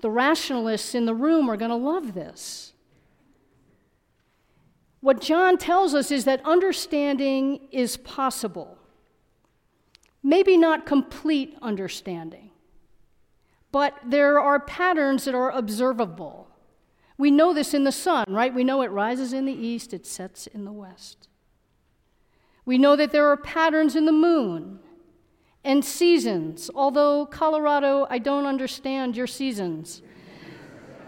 The 0.00 0.10
rationalists 0.10 0.94
in 0.94 1.06
the 1.06 1.14
room 1.14 1.48
are 1.48 1.56
going 1.56 1.70
to 1.70 1.76
love 1.76 2.14
this. 2.14 2.72
What 5.00 5.20
John 5.20 5.58
tells 5.58 5.94
us 5.94 6.10
is 6.10 6.24
that 6.24 6.44
understanding 6.44 7.68
is 7.70 7.96
possible. 7.96 8.78
Maybe 10.22 10.56
not 10.56 10.86
complete 10.86 11.56
understanding, 11.60 12.50
but 13.72 13.96
there 14.06 14.38
are 14.38 14.60
patterns 14.60 15.24
that 15.24 15.34
are 15.34 15.50
observable. 15.50 16.48
We 17.18 17.32
know 17.32 17.52
this 17.52 17.74
in 17.74 17.82
the 17.82 17.90
sun, 17.90 18.26
right? 18.28 18.54
We 18.54 18.62
know 18.62 18.82
it 18.82 18.92
rises 18.92 19.32
in 19.32 19.44
the 19.44 19.52
east, 19.52 19.92
it 19.92 20.06
sets 20.06 20.46
in 20.46 20.64
the 20.64 20.72
west. 20.72 21.28
We 22.64 22.78
know 22.78 22.96
that 22.96 23.12
there 23.12 23.28
are 23.28 23.36
patterns 23.36 23.96
in 23.96 24.04
the 24.04 24.12
moon 24.12 24.78
and 25.64 25.84
seasons, 25.84 26.70
although, 26.74 27.26
Colorado, 27.26 28.06
I 28.10 28.18
don't 28.18 28.46
understand 28.46 29.16
your 29.16 29.26
seasons. 29.26 30.02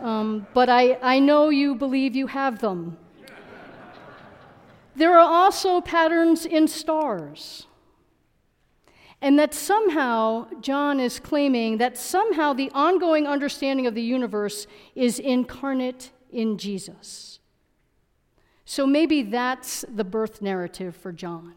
Um, 0.01 0.47
but 0.53 0.69
I, 0.69 0.99
I 1.03 1.19
know 1.19 1.49
you 1.49 1.75
believe 1.75 2.15
you 2.15 2.27
have 2.29 2.61
them. 2.61 2.99
There 4.97 5.15
are 5.15 5.19
also 5.19 5.81
patterns 5.81 6.47
in 6.47 6.69
stars. 6.69 7.67
And 9.21 9.39
that 9.39 9.55
somehow, 9.55 10.49
John 10.61 11.01
is 11.01 11.19
claiming 11.19 11.79
that 11.79 11.97
somehow 11.97 12.53
the 12.53 12.71
ongoing 12.75 13.27
understanding 13.27 13.87
of 13.87 13.95
the 13.95 14.03
universe 14.03 14.67
is 14.95 15.19
incarnate 15.19 16.13
in 16.31 16.59
Jesus. 16.59 17.41
So 18.65 18.87
maybe 18.87 19.23
that's 19.23 19.85
the 19.95 20.05
birth 20.05 20.41
narrative 20.41 20.97
for 20.97 21.13
John, 21.13 21.55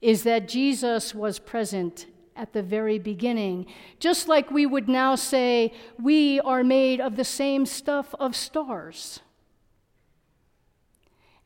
is 0.00 0.24
that 0.24 0.48
Jesus 0.48 1.14
was 1.14 1.38
present 1.38 2.06
at 2.34 2.52
the 2.52 2.62
very 2.62 2.98
beginning. 2.98 3.66
Just 3.98 4.28
like 4.28 4.50
we 4.50 4.66
would 4.66 4.88
now 4.88 5.14
say, 5.14 5.72
we 6.00 6.40
are 6.40 6.62
made 6.62 7.00
of 7.00 7.16
the 7.16 7.24
same 7.24 7.66
stuff 7.66 8.14
of 8.18 8.36
stars. 8.36 9.20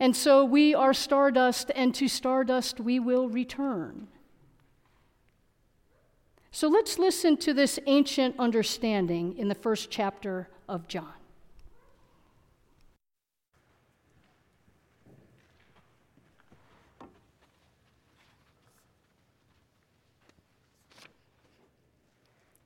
And 0.01 0.17
so 0.17 0.45
we 0.45 0.75
are 0.75 0.93
stardust, 0.93 1.71
and 1.75 1.95
to 1.95 2.09
stardust 2.09 2.81
we 2.81 2.99
will 2.99 3.29
return. 3.29 4.09
So 6.51 6.69
let's 6.69 6.99
listen 6.99 7.37
to 7.39 7.55
this 7.55 7.79
ancient 7.87 8.35
understanding 8.39 9.39
in 9.39 9.49
the 9.49 9.55
first 9.55 9.91
chapter 9.91 10.49
of 10.69 10.89
John. 10.89 11.22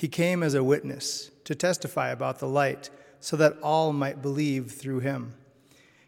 He 0.00 0.08
came 0.08 0.42
as 0.42 0.54
a 0.54 0.64
witness 0.64 1.30
to 1.44 1.54
testify 1.54 2.08
about 2.08 2.38
the 2.38 2.48
light, 2.48 2.88
so 3.20 3.36
that 3.36 3.58
all 3.62 3.92
might 3.92 4.22
believe 4.22 4.72
through 4.72 5.00
him. 5.00 5.34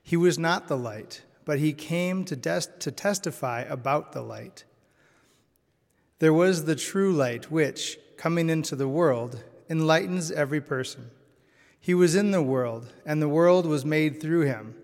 He 0.02 0.16
was 0.16 0.38
not 0.38 0.66
the 0.66 0.78
light, 0.78 1.20
but 1.44 1.58
he 1.58 1.74
came 1.74 2.24
to, 2.24 2.34
des- 2.34 2.72
to 2.78 2.90
testify 2.90 3.60
about 3.68 4.12
the 4.12 4.22
light. 4.22 4.64
There 6.20 6.32
was 6.32 6.64
the 6.64 6.74
true 6.74 7.12
light, 7.12 7.50
which, 7.50 7.98
coming 8.16 8.48
into 8.48 8.76
the 8.76 8.88
world, 8.88 9.44
enlightens 9.68 10.30
every 10.30 10.62
person. 10.62 11.10
He 11.78 11.92
was 11.92 12.14
in 12.14 12.30
the 12.30 12.40
world, 12.40 12.90
and 13.04 13.20
the 13.20 13.28
world 13.28 13.66
was 13.66 13.84
made 13.84 14.22
through 14.22 14.46
him, 14.46 14.74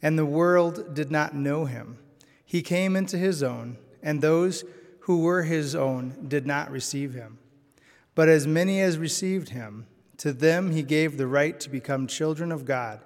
and 0.00 0.16
the 0.16 0.24
world 0.24 0.94
did 0.94 1.10
not 1.10 1.34
know 1.34 1.64
him. 1.64 1.98
He 2.44 2.62
came 2.62 2.94
into 2.94 3.18
his 3.18 3.42
own, 3.42 3.78
and 4.04 4.20
those 4.20 4.62
who 5.00 5.22
were 5.22 5.42
his 5.42 5.74
own 5.74 6.26
did 6.28 6.46
not 6.46 6.70
receive 6.70 7.14
him. 7.14 7.38
But 8.14 8.28
as 8.28 8.46
many 8.46 8.80
as 8.80 8.98
received 8.98 9.50
him, 9.50 9.86
to 10.18 10.32
them 10.32 10.70
he 10.70 10.82
gave 10.82 11.16
the 11.16 11.26
right 11.26 11.58
to 11.60 11.70
become 11.70 12.06
children 12.06 12.52
of 12.52 12.64
God, 12.64 13.00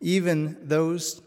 even 0.00 0.56
those 0.62 1.22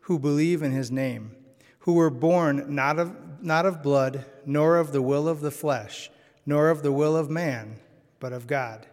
who 0.00 0.18
believe 0.18 0.62
in 0.62 0.72
his 0.72 0.90
name, 0.90 1.34
who 1.80 1.94
were 1.94 2.10
born 2.10 2.74
not 2.74 2.98
of, 2.98 3.42
not 3.42 3.66
of 3.66 3.82
blood, 3.82 4.24
nor 4.44 4.76
of 4.76 4.92
the 4.92 5.02
will 5.02 5.28
of 5.28 5.40
the 5.40 5.50
flesh, 5.50 6.10
nor 6.44 6.68
of 6.68 6.82
the 6.82 6.92
will 6.92 7.16
of 7.16 7.30
man, 7.30 7.78
but 8.20 8.32
of 8.32 8.46
God. 8.46 8.86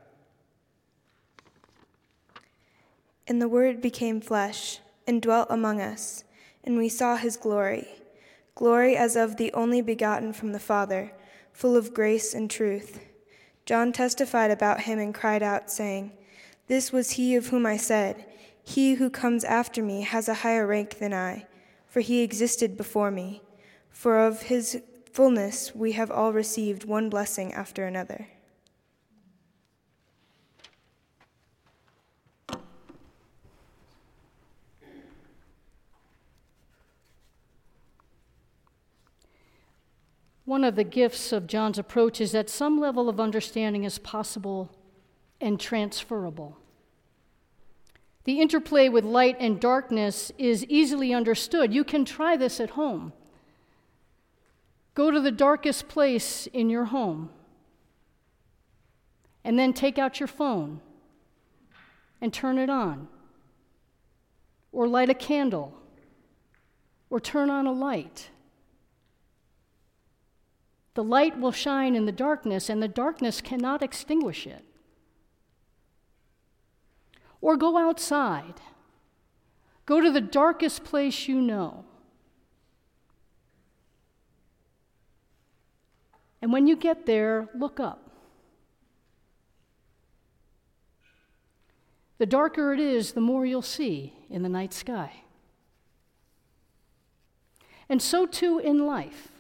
And 3.28 3.42
the 3.42 3.48
Word 3.48 3.82
became 3.82 4.22
flesh 4.22 4.80
and 5.06 5.22
dwelt 5.22 5.48
among 5.50 5.82
us, 5.82 6.24
and 6.64 6.78
we 6.78 6.90
saw 6.90 7.18
his 7.18 7.38
glory 7.38 7.88
glory 8.56 8.96
as 8.96 9.16
of 9.16 9.38
the 9.38 9.52
only 9.54 9.82
begotten 9.82 10.32
from 10.32 10.52
the 10.52 10.60
Father, 10.60 11.12
full 11.52 11.76
of 11.76 11.94
grace 11.94 12.34
and 12.34 12.50
truth. 12.50 13.00
John 13.66 13.94
testified 13.94 14.52
about 14.52 14.82
him 14.82 15.00
and 15.00 15.14
cried 15.14 15.42
out, 15.42 15.72
saying, 15.72 16.12
This 16.68 16.92
was 16.92 17.12
he 17.12 17.36
of 17.36 17.48
whom 17.48 17.66
I 17.66 17.78
said, 17.78 18.26
He 18.64 18.96
who 18.96 19.10
comes 19.10 19.44
after 19.44 19.82
me 19.82 20.02
has 20.02 20.28
a 20.28 20.34
higher 20.36 20.68
rank 20.68 21.00
than 21.00 21.14
I, 21.14 21.46
for 21.88 22.02
he 22.02 22.22
existed 22.22 22.76
before 22.76 23.12
me. 23.12 23.42
For 23.90 24.20
of 24.20 24.44
his 24.44 24.82
fullness 25.12 25.74
we 25.74 25.94
have 25.94 26.12
all 26.12 26.34
received 26.34 26.86
one 26.86 27.10
blessing 27.10 27.54
after 27.54 27.86
another. 27.86 28.28
One 40.46 40.64
of 40.64 40.76
the 40.76 40.84
gifts 40.84 41.32
of 41.32 41.48
John's 41.48 41.78
approach 41.78 42.20
is 42.20 42.34
that 42.34 42.50
some 42.50 42.80
level 42.80 43.08
of 43.08 43.20
understanding 43.20 43.86
is 43.86 43.98
possible 43.98 44.76
and 45.40 45.60
transferable. 45.60 46.58
The 48.26 48.40
interplay 48.40 48.90
with 48.90 49.04
light 49.04 49.38
and 49.40 49.60
darkness 49.60 50.32
is 50.38 50.66
easily 50.66 51.14
understood. 51.14 51.74
You 51.74 51.84
can 51.84 52.06
try 52.06 52.38
this 52.38 52.60
at 52.60 52.72
home. 52.72 53.14
Go 54.96 55.12
to 55.12 55.20
the 55.20 55.32
darkest 55.32 55.88
place 55.88 56.48
in 56.48 56.70
your 56.70 56.86
home 56.86 57.30
and 59.44 59.58
then 59.60 59.74
take 59.74 59.98
out 59.98 60.20
your 60.20 60.28
phone 60.28 60.80
and 62.22 62.34
turn 62.34 62.58
it 62.58 62.70
on, 62.70 63.10
or 64.72 64.88
light 64.88 65.10
a 65.10 65.14
candle, 65.14 65.74
or 67.10 67.20
turn 67.20 67.50
on 67.50 67.66
a 67.66 67.72
light. 67.72 68.30
The 70.96 71.04
light 71.04 71.40
will 71.40 71.52
shine 71.52 71.96
in 71.96 72.06
the 72.06 72.12
darkness, 72.12 72.70
and 72.70 72.82
the 72.82 72.88
darkness 72.88 73.42
cannot 73.42 73.82
extinguish 73.82 74.46
it. 74.46 74.64
Or 77.42 77.58
go 77.58 77.78
outside. 77.78 78.62
Go 79.86 80.00
to 80.00 80.12
the 80.12 80.22
darkest 80.22 80.84
place 80.84 81.28
you 81.28 81.42
know. 81.42 81.84
And 86.42 86.54
when 86.54 86.68
you 86.68 86.76
get 86.76 87.06
there, 87.06 87.50
look 87.56 87.80
up. 87.80 88.12
The 92.18 92.26
darker 92.26 92.74
it 92.74 92.80
is, 92.80 93.14
the 93.14 93.22
more 93.22 93.46
you'll 93.46 93.62
see 93.62 94.14
in 94.30 94.44
the 94.44 94.50
night 94.50 94.74
sky. 94.74 95.24
And 97.90 98.02
so 98.02 98.26
too 98.26 98.60
in 98.60 98.86
life 98.86 99.33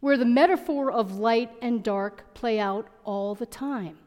where 0.00 0.16
the 0.16 0.24
metaphor 0.24 0.90
of 0.90 1.18
light 1.18 1.50
and 1.60 1.82
dark 1.82 2.34
play 2.34 2.58
out 2.58 2.88
all 3.04 3.34
the 3.34 3.46
time. 3.46 3.98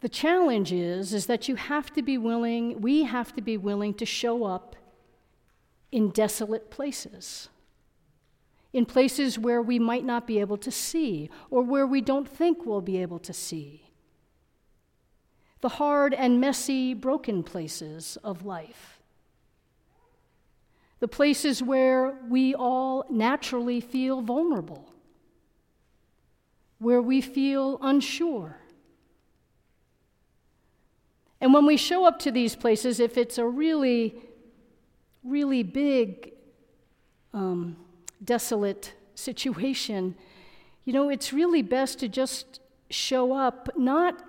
The 0.00 0.08
challenge 0.08 0.72
is, 0.72 1.14
is 1.14 1.26
that 1.26 1.48
you 1.48 1.54
have 1.54 1.92
to 1.92 2.02
be 2.02 2.18
willing, 2.18 2.80
we 2.80 3.04
have 3.04 3.34
to 3.36 3.42
be 3.42 3.56
willing 3.56 3.94
to 3.94 4.06
show 4.06 4.44
up 4.44 4.74
in 5.92 6.10
desolate 6.10 6.70
places, 6.70 7.48
in 8.72 8.86
places 8.86 9.38
where 9.38 9.62
we 9.62 9.78
might 9.78 10.04
not 10.04 10.26
be 10.26 10.40
able 10.40 10.56
to 10.56 10.70
see 10.70 11.30
or 11.50 11.62
where 11.62 11.86
we 11.86 12.00
don't 12.00 12.28
think 12.28 12.64
we'll 12.64 12.80
be 12.80 13.00
able 13.00 13.20
to 13.20 13.32
see. 13.32 13.90
The 15.60 15.68
hard 15.68 16.14
and 16.14 16.40
messy, 16.40 16.94
broken 16.94 17.44
places 17.44 18.18
of 18.24 18.44
life 18.44 19.01
the 21.02 21.08
places 21.08 21.60
where 21.60 22.14
we 22.28 22.54
all 22.54 23.04
naturally 23.10 23.80
feel 23.80 24.20
vulnerable, 24.20 24.88
where 26.78 27.02
we 27.02 27.20
feel 27.20 27.76
unsure. 27.82 28.56
And 31.40 31.52
when 31.52 31.66
we 31.66 31.76
show 31.76 32.04
up 32.04 32.20
to 32.20 32.30
these 32.30 32.54
places, 32.54 33.00
if 33.00 33.18
it's 33.18 33.36
a 33.36 33.44
really, 33.44 34.14
really 35.24 35.64
big, 35.64 36.34
um, 37.34 37.76
desolate 38.24 38.92
situation, 39.16 40.14
you 40.84 40.92
know, 40.92 41.08
it's 41.08 41.32
really 41.32 41.62
best 41.62 41.98
to 41.98 42.08
just 42.08 42.60
show 42.90 43.32
up 43.32 43.70
not 43.76 44.22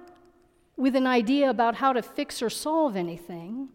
with 0.75 0.95
an 0.95 1.05
idea 1.05 1.51
about 1.51 1.75
how 1.75 1.93
to 1.93 2.01
fix 2.01 2.41
or 2.41 2.49
solve 2.49 2.95
anything 2.95 3.69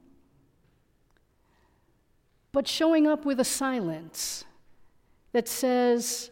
but 2.53 2.67
showing 2.67 3.07
up 3.07 3.25
with 3.25 3.41
a 3.41 3.45
silence 3.45 4.45
that 5.33 5.49
says, 5.49 6.31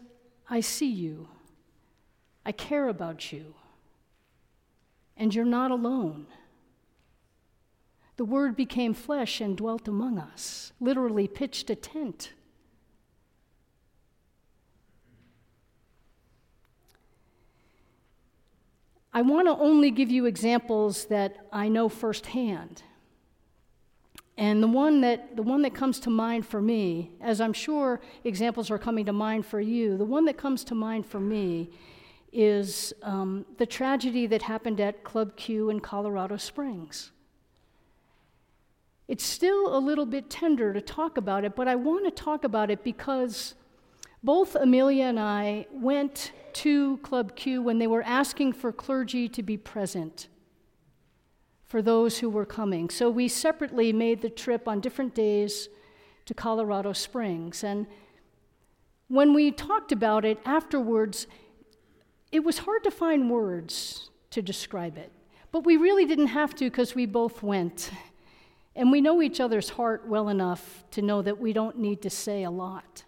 I 0.49 0.59
see 0.59 0.89
you, 0.89 1.27
I 2.45 2.51
care 2.51 2.87
about 2.87 3.31
you, 3.31 3.53
and 5.15 5.33
you're 5.33 5.45
not 5.45 5.71
alone. 5.71 6.27
The 8.17 8.25
Word 8.25 8.55
became 8.55 8.93
flesh 8.93 9.39
and 9.41 9.55
dwelt 9.55 9.87
among 9.87 10.17
us, 10.17 10.71
literally 10.79 11.27
pitched 11.27 11.69
a 11.69 11.75
tent. 11.75 12.33
I 19.13 19.21
want 19.21 19.47
to 19.47 19.55
only 19.55 19.89
give 19.89 20.11
you 20.11 20.25
examples 20.25 21.05
that 21.05 21.47
I 21.51 21.69
know 21.69 21.89
firsthand. 21.89 22.83
And 24.37 24.61
the 24.61 24.67
one 24.67 25.01
that 25.01 25.35
the 25.35 25.41
one 25.41 25.63
that 25.63 25.73
comes 25.73 25.99
to 26.01 26.11
mind 26.11 26.45
for 26.45 26.61
me, 26.61 27.11
as 27.21 27.41
I'm 27.41 27.53
sure 27.53 27.99
examples 28.23 28.69
are 28.69 28.77
coming 28.77 29.05
to 29.05 29.13
mind 29.13 29.45
for 29.45 29.59
you, 29.59 29.97
the 29.97 30.05
one 30.05 30.25
that 30.25 30.37
comes 30.37 30.63
to 30.65 30.75
mind 30.75 31.07
for 31.07 31.19
me 31.19 31.71
is 32.31 32.93
um, 33.01 33.45
the 33.57 33.65
tragedy 33.65 34.27
that 34.27 34.43
happened 34.43 34.79
at 34.79 35.03
Club 35.03 35.35
Q 35.37 35.71
in 35.71 35.79
Colorado 35.79 36.37
Springs. 36.37 37.11
It's 39.07 39.25
still 39.25 39.75
a 39.75 39.79
little 39.79 40.05
bit 40.05 40.29
tender 40.29 40.71
to 40.71 40.81
talk 40.81 41.17
about 41.17 41.43
it, 41.43 41.55
but 41.55 41.67
I 41.67 41.75
want 41.75 42.05
to 42.05 42.11
talk 42.11 42.43
about 42.43 42.69
it 42.69 42.83
because 42.83 43.55
both 44.21 44.53
Amelia 44.55 45.05
and 45.05 45.19
I 45.19 45.65
went 45.71 46.33
to 46.53 46.97
Club 46.97 47.35
Q 47.35 47.63
when 47.63 47.79
they 47.79 47.87
were 47.87 48.03
asking 48.03 48.53
for 48.53 48.71
clergy 48.71 49.29
to 49.29 49.41
be 49.41 49.57
present 49.57 50.27
for 51.67 51.81
those 51.81 52.19
who 52.19 52.29
were 52.29 52.45
coming. 52.45 52.89
So 52.89 53.09
we 53.09 53.27
separately 53.27 53.91
made 53.91 54.21
the 54.21 54.29
trip 54.29 54.67
on 54.67 54.79
different 54.79 55.13
days 55.13 55.69
to 56.25 56.33
Colorado 56.33 56.93
Springs. 56.93 57.63
And 57.63 57.87
when 59.09 59.33
we 59.33 59.51
talked 59.51 59.91
about 59.91 60.25
it 60.25 60.39
afterwards, 60.45 61.27
it 62.31 62.43
was 62.43 62.59
hard 62.59 62.83
to 62.83 62.91
find 62.91 63.29
words 63.29 64.09
to 64.31 64.41
describe 64.41 64.97
it. 64.97 65.11
But 65.51 65.65
we 65.65 65.77
really 65.77 66.05
didn't 66.05 66.27
have 66.27 66.55
to 66.55 66.65
because 66.65 66.95
we 66.95 67.05
both 67.05 67.43
went. 67.43 67.91
And 68.75 68.91
we 68.91 69.01
know 69.01 69.21
each 69.21 69.39
other's 69.39 69.69
heart 69.69 70.07
well 70.07 70.29
enough 70.29 70.83
to 70.91 71.01
know 71.01 71.21
that 71.21 71.39
we 71.39 71.51
don't 71.51 71.79
need 71.79 72.01
to 72.03 72.09
say 72.09 72.43
a 72.43 72.51
lot. 72.51 73.03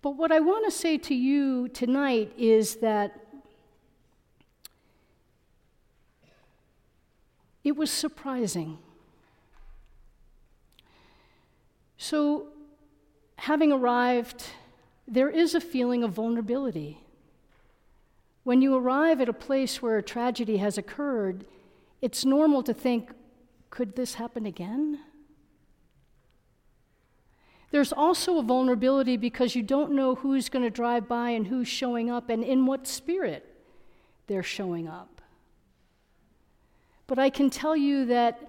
But 0.00 0.16
what 0.16 0.32
I 0.32 0.40
want 0.40 0.64
to 0.64 0.70
say 0.70 0.98
to 0.98 1.14
you 1.14 1.68
tonight 1.68 2.32
is 2.36 2.76
that 2.76 3.21
it 7.72 7.78
was 7.78 7.90
surprising. 7.90 8.76
So, 11.96 12.48
having 13.36 13.72
arrived, 13.72 14.44
there 15.08 15.30
is 15.30 15.54
a 15.54 15.60
feeling 15.60 16.04
of 16.04 16.12
vulnerability. 16.12 16.98
When 18.44 18.60
you 18.60 18.76
arrive 18.76 19.22
at 19.22 19.30
a 19.30 19.32
place 19.32 19.80
where 19.80 19.96
a 19.96 20.02
tragedy 20.02 20.58
has 20.58 20.76
occurred, 20.76 21.46
it's 22.02 22.26
normal 22.26 22.62
to 22.64 22.74
think, 22.74 23.10
could 23.70 23.96
this 23.96 24.14
happen 24.14 24.44
again? 24.44 25.00
There's 27.70 27.94
also 27.94 28.36
a 28.36 28.42
vulnerability 28.42 29.16
because 29.16 29.56
you 29.56 29.62
don't 29.62 29.92
know 29.92 30.16
who's 30.16 30.50
going 30.50 30.64
to 30.64 30.70
drive 30.70 31.08
by 31.08 31.30
and 31.30 31.46
who's 31.46 31.68
showing 31.68 32.10
up 32.10 32.28
and 32.28 32.44
in 32.44 32.66
what 32.66 32.86
spirit 32.86 33.46
they're 34.26 34.42
showing 34.42 34.88
up. 34.88 35.21
But 37.06 37.18
I 37.18 37.30
can 37.30 37.50
tell 37.50 37.76
you 37.76 38.06
that 38.06 38.40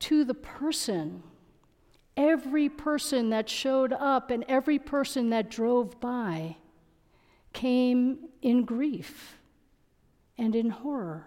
to 0.00 0.24
the 0.24 0.34
person, 0.34 1.22
every 2.16 2.68
person 2.68 3.30
that 3.30 3.48
showed 3.48 3.92
up 3.92 4.30
and 4.30 4.44
every 4.48 4.78
person 4.78 5.30
that 5.30 5.50
drove 5.50 6.00
by 6.00 6.56
came 7.52 8.28
in 8.42 8.64
grief 8.64 9.38
and 10.38 10.54
in 10.54 10.70
horror 10.70 11.26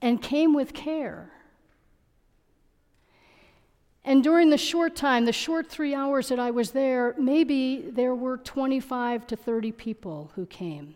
and 0.00 0.22
came 0.22 0.54
with 0.54 0.72
care 0.72 1.34
and 4.04 4.22
during 4.22 4.50
the 4.50 4.58
short 4.58 4.94
time, 4.94 5.24
the 5.24 5.32
short 5.32 5.68
three 5.68 5.94
hours 5.94 6.28
that 6.28 6.38
I 6.38 6.50
was 6.50 6.72
there, 6.72 7.14
maybe 7.18 7.86
there 7.90 8.14
were 8.14 8.36
25 8.36 9.26
to 9.28 9.36
30 9.36 9.72
people 9.72 10.30
who 10.34 10.44
came. 10.44 10.94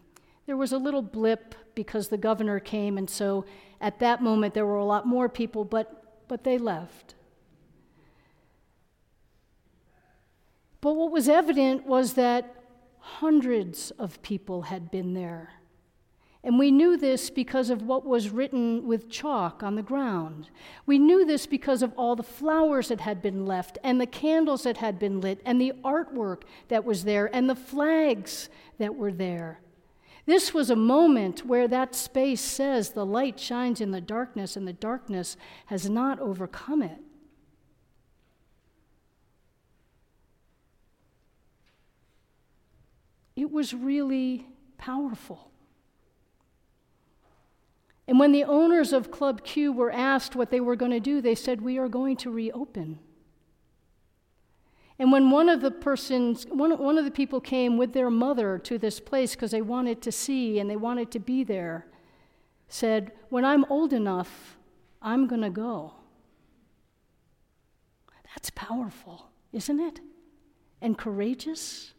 There 0.48 0.56
was 0.56 0.72
a 0.72 0.78
little 0.78 1.02
blip 1.02 1.54
because 1.74 2.08
the 2.08 2.16
governor 2.16 2.58
came, 2.58 2.96
and 2.96 3.11
so 3.11 3.44
at 3.82 3.98
that 3.98 4.22
moment 4.22 4.54
there 4.54 4.64
were 4.64 4.78
a 4.78 4.84
lot 4.84 5.06
more 5.06 5.28
people, 5.28 5.62
but, 5.62 6.26
but 6.26 6.42
they 6.42 6.56
left. 6.56 7.16
But 10.80 10.94
what 10.94 11.12
was 11.12 11.28
evident 11.28 11.84
was 11.84 12.14
that 12.14 12.64
hundreds 12.98 13.90
of 13.98 14.22
people 14.22 14.62
had 14.62 14.90
been 14.90 15.12
there. 15.12 15.52
And 16.42 16.58
we 16.58 16.70
knew 16.70 16.96
this 16.96 17.28
because 17.28 17.68
of 17.68 17.82
what 17.82 18.06
was 18.06 18.30
written 18.30 18.87
with 18.87 19.11
chalk 19.11 19.62
on 19.62 19.74
the 19.74 19.82
ground. 19.82 20.48
We 20.87 20.98
knew 20.98 21.26
this 21.26 21.46
because 21.46 21.82
of 21.82 21.92
all 21.94 22.16
the 22.16 22.22
flowers 22.22 22.88
that 22.88 23.02
had 23.02 23.20
been 23.20 23.44
left, 23.44 23.76
and 23.84 24.00
the 24.00 24.06
candles 24.06 24.62
that 24.62 24.78
had 24.78 24.98
been 24.98 25.20
lit, 25.20 25.42
and 25.44 25.61
the 25.61 25.74
artwork 25.84 26.44
that 26.68 26.87
was 26.87 27.04
there, 27.04 27.28
and 27.34 27.50
the 27.50 27.54
flags 27.54 28.48
that 28.78 28.94
were 28.94 29.12
there. 29.12 29.61
This 30.28 30.52
was 30.52 30.68
a 30.68 30.76
moment 30.76 31.46
where 31.46 31.66
that 31.68 31.94
space 31.94 32.42
says 32.42 32.90
the 32.90 33.06
light 33.06 33.40
shines 33.40 33.80
in 33.80 33.92
the 33.92 34.00
darkness, 34.02 34.56
and 34.56 34.68
the 34.68 34.74
darkness 34.74 35.38
has 35.66 35.88
not 35.88 36.20
overcome 36.20 36.82
it. 36.82 36.98
It 43.36 43.50
was 43.50 43.72
really 43.72 44.46
powerful. 44.76 45.50
And 48.06 48.18
when 48.18 48.32
the 48.32 48.44
owners 48.44 48.92
of 48.92 49.10
Club 49.10 49.42
Q 49.42 49.72
were 49.72 49.90
asked 49.90 50.36
what 50.36 50.50
they 50.50 50.60
were 50.60 50.76
going 50.76 50.90
to 50.90 51.00
do, 51.00 51.22
they 51.22 51.34
said, 51.34 51.62
We 51.62 51.78
are 51.78 51.88
going 51.88 52.18
to 52.18 52.30
reopen. 52.30 52.98
And 54.98 55.12
when 55.12 55.30
one 55.30 55.48
of 55.48 55.61
the 55.61 55.70
persons, 55.70 56.44
one, 56.48 56.76
one 56.76 56.98
of 56.98 57.04
the 57.04 57.11
people 57.11 57.40
came 57.40 57.76
with 57.78 57.92
their 57.92 58.11
mother 58.11 58.58
to 58.58 58.78
this 58.78 58.98
place 58.98 59.34
because 59.34 59.52
they 59.52 59.62
wanted 59.62 60.02
to 60.02 60.12
see 60.12 60.58
and 60.58 60.68
they 60.68 60.76
wanted 60.76 61.12
to 61.12 61.20
be 61.20 61.44
there, 61.44 61.87
said, 62.68 63.12
When 63.28 63.44
I'm 63.44 63.64
old 63.66 63.92
enough, 63.92 64.58
I'm 65.00 65.28
going 65.28 65.42
to 65.42 65.50
go. 65.50 65.92
That's 68.34 68.50
powerful, 68.50 69.30
isn't 69.52 69.78
it? 69.78 70.00
And 70.80 70.98
courageous. 70.98 71.94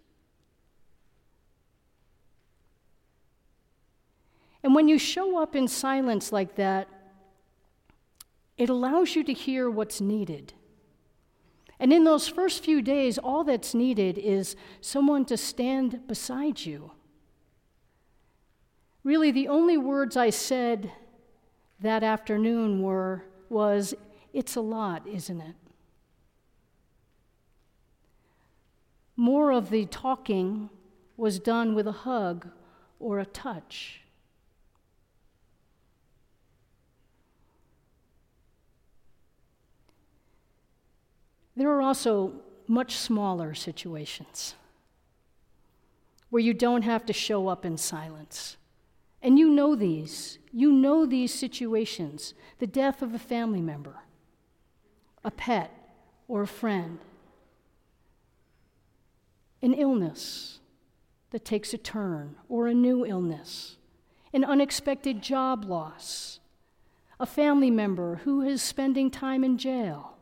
And 4.61 4.75
when 4.75 4.89
you 4.89 4.99
show 4.99 5.41
up 5.41 5.55
in 5.55 5.67
silence 5.69 6.33
like 6.33 6.55
that, 6.55 6.87
it 8.57 8.69
allows 8.69 9.15
you 9.15 9.23
to 9.23 9.33
hear 9.33 9.69
what's 9.69 10.01
needed. 10.01 10.53
And 11.79 11.93
in 11.93 12.03
those 12.03 12.27
first 12.27 12.63
few 12.63 12.81
days, 12.81 13.17
all 13.17 13.43
that's 13.43 13.73
needed 13.73 14.17
is 14.17 14.55
someone 14.81 15.23
to 15.25 15.37
stand 15.37 16.07
beside 16.07 16.65
you. 16.65 16.91
Really, 19.03 19.31
the 19.31 19.47
only 19.47 19.77
words 19.77 20.17
I 20.17 20.29
said 20.29 20.91
that 21.79 22.03
afternoon 22.03 22.81
were, 22.81 23.23
was, 23.47 23.93
It's 24.33 24.57
a 24.57 24.61
lot, 24.61 25.07
isn't 25.07 25.39
it? 25.39 25.55
More 29.15 29.51
of 29.51 29.69
the 29.69 29.85
talking 29.85 30.69
was 31.15 31.39
done 31.39 31.75
with 31.75 31.87
a 31.87 31.93
hug 31.93 32.49
or 32.99 33.19
a 33.19 33.25
touch. 33.25 34.01
There 41.59 41.71
are 41.71 41.81
also 41.81 42.31
much 42.69 42.95
smaller 42.95 43.53
situations 43.53 44.55
where 46.29 46.41
you 46.41 46.53
don't 46.53 46.83
have 46.83 47.05
to 47.07 47.11
show 47.11 47.49
up 47.49 47.65
in 47.65 47.75
silence. 47.75 48.55
And 49.21 49.37
you 49.37 49.49
know 49.49 49.75
these. 49.75 50.39
You 50.53 50.71
know 50.71 51.05
these 51.05 51.33
situations 51.33 52.33
the 52.59 52.65
death 52.67 53.01
of 53.01 53.13
a 53.13 53.19
family 53.19 53.59
member, 53.59 53.97
a 55.21 55.31
pet, 55.31 55.69
or 56.29 56.43
a 56.43 56.47
friend, 56.47 56.99
an 59.61 59.73
illness 59.73 60.61
that 61.31 61.43
takes 61.43 61.73
a 61.73 61.77
turn, 61.77 62.37
or 62.47 62.67
a 62.69 62.73
new 62.73 63.05
illness, 63.05 63.75
an 64.31 64.45
unexpected 64.45 65.21
job 65.21 65.65
loss, 65.65 66.39
a 67.19 67.25
family 67.25 67.69
member 67.69 68.21
who 68.23 68.41
is 68.41 68.61
spending 68.61 69.11
time 69.11 69.43
in 69.43 69.57
jail 69.57 70.15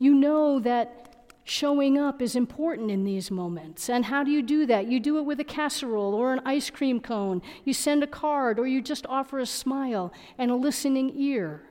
you 0.00 0.14
know 0.14 0.58
that 0.58 1.10
showing 1.44 1.98
up 1.98 2.22
is 2.22 2.34
important 2.34 2.90
in 2.90 3.04
these 3.04 3.30
moments. 3.30 3.90
And 3.90 4.06
how 4.06 4.24
do 4.24 4.30
you 4.30 4.42
do 4.42 4.64
that? 4.66 4.86
You 4.86 4.98
do 4.98 5.18
it 5.18 5.22
with 5.22 5.38
a 5.38 5.44
casserole 5.44 6.14
or 6.14 6.32
an 6.32 6.40
ice 6.44 6.70
cream 6.70 7.00
cone. 7.00 7.42
You 7.64 7.74
send 7.74 8.02
a 8.02 8.06
card 8.06 8.58
or 8.58 8.66
you 8.66 8.80
just 8.80 9.06
offer 9.06 9.38
a 9.38 9.46
smile 9.46 10.12
and 10.38 10.50
a 10.50 10.54
listening 10.54 11.12
ear 11.14 11.62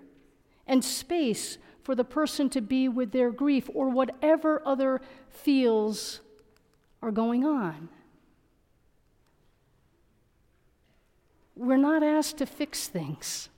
and 0.67 0.85
space 0.85 1.57
for 1.81 1.95
the 1.95 2.03
person 2.03 2.49
to 2.51 2.61
be 2.61 2.87
with 2.87 3.11
their 3.11 3.31
grief 3.31 3.67
or 3.73 3.89
whatever 3.89 4.61
other 4.63 5.01
feels 5.29 6.21
are 7.01 7.11
going 7.11 7.43
on. 7.43 7.89
We're 11.55 11.77
not 11.77 12.03
asked 12.03 12.37
to 12.37 12.45
fix 12.45 12.87
things. 12.87 13.49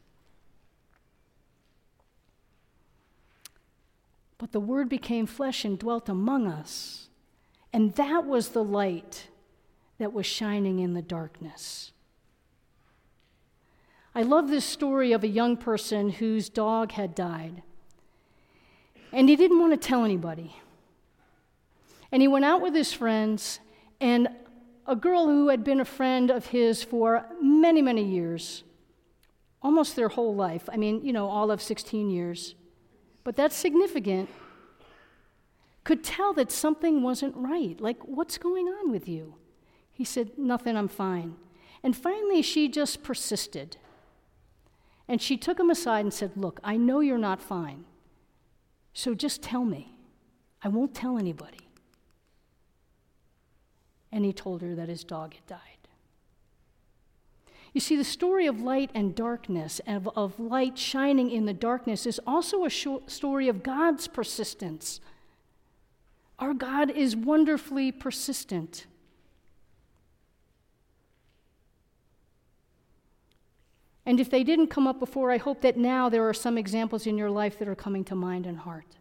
But 4.42 4.54
the 4.54 4.60
Word 4.60 4.90
became 4.90 5.28
flesh 5.28 5.64
and 5.66 5.78
dwelt 5.78 6.10
among 6.10 6.48
us. 6.48 7.10
And 7.72 7.94
that 7.94 8.26
was 8.26 8.50
the 8.50 8.64
light 8.64 9.28
that 10.00 10.14
was 10.14 10.26
shining 10.26 10.80
in 10.80 10.96
the 10.96 11.02
darkness. 11.04 11.92
I 14.16 14.24
love 14.24 14.50
this 14.50 14.66
story 14.66 15.12
of 15.12 15.24
a 15.24 15.28
young 15.28 15.58
person 15.58 16.10
whose 16.10 16.50
dog 16.50 16.94
had 16.94 17.14
died. 17.14 17.62
And 19.14 19.30
he 19.30 19.36
didn't 19.36 19.60
want 19.60 19.80
to 19.80 19.88
tell 19.88 20.04
anybody. 20.04 20.56
And 22.12 22.24
he 22.24 22.28
went 22.28 22.44
out 22.44 22.62
with 22.62 22.74
his 22.74 22.92
friends, 22.92 23.60
and 24.00 24.28
a 24.88 24.96
girl 24.96 25.28
who 25.28 25.50
had 25.50 25.64
been 25.64 25.80
a 25.80 25.86
friend 25.86 26.32
of 26.32 26.48
his 26.48 26.84
for 26.84 27.28
many, 27.40 27.84
many 27.84 28.04
years, 28.04 28.64
almost 29.62 29.96
their 29.96 30.10
whole 30.10 30.34
life. 30.34 30.68
I 30.74 30.78
mean, 30.78 31.06
you 31.06 31.14
know, 31.14 31.28
all 31.28 31.52
of 31.52 31.62
16 31.62 32.10
years. 32.10 32.56
But 33.24 33.36
that's 33.36 33.56
significant. 33.56 34.30
Could 35.84 36.04
tell 36.04 36.34
that 36.34 36.52
something 36.52 37.02
wasn't 37.02 37.36
right. 37.36 37.80
Like, 37.80 38.02
what's 38.04 38.38
going 38.38 38.68
on 38.68 38.92
with 38.92 39.08
you? 39.08 39.36
He 39.92 40.04
said, 40.04 40.38
Nothing, 40.38 40.78
I'm 40.78 40.88
fine. 40.88 41.36
And 41.84 41.96
finally, 41.96 42.42
she 42.42 42.68
just 42.68 43.04
persisted. 43.04 43.78
And 45.08 45.22
she 45.22 45.38
took 45.38 45.60
him 45.60 45.70
aside 45.70 46.06
and 46.06 46.14
said, 46.14 46.32
Look, 46.36 46.60
I 46.64 46.78
know 46.78 47.00
you're 47.00 47.18
not 47.18 47.42
fine. 47.42 47.86
So 48.94 49.14
just 49.14 49.42
tell 49.42 49.66
me. 49.66 49.96
I 50.64 50.68
won't 50.68 50.94
tell 50.94 51.18
anybody. 51.18 51.68
And 54.12 54.26
he 54.26 54.34
told 54.34 54.62
her 54.62 54.76
that 54.76 54.90
his 54.90 55.04
dog 55.04 55.34
had 55.34 55.46
died. 55.48 55.81
You 57.74 57.80
see, 57.80 57.96
the 57.96 58.04
story 58.04 58.48
of 58.48 58.60
light 58.60 58.92
and 58.94 59.16
darkness, 59.16 59.80
of, 59.88 60.10
of 60.16 60.40
light 60.40 60.78
shining 60.78 61.32
in 61.32 61.46
the 61.46 61.54
darkness, 61.54 62.06
is 62.06 62.20
also 62.28 62.66
a 62.66 62.70
story 62.70 63.48
of 63.48 63.64
God's 63.64 64.08
persistence. 64.08 65.00
Our 66.38 66.54
God 66.54 66.90
is 66.90 67.16
wonderfully 67.16 67.92
persistent. 67.92 68.88
And 74.06 74.20
if 74.20 74.30
they 74.30 74.44
didn't 74.44 74.68
come 74.68 74.88
up 74.88 75.00
before, 75.00 75.32
I 75.32 75.38
hope 75.38 75.62
that 75.62 75.78
now 75.78 76.10
there 76.10 76.28
are 76.28 76.34
some 76.34 76.58
examples 76.58 77.08
in 77.08 77.18
your 77.18 77.30
life 77.30 77.58
that 77.60 77.68
are 77.68 77.76
coming 77.76 78.04
to 78.06 78.16
mind 78.16 78.46
and 78.46 78.58
heart. 78.58 78.98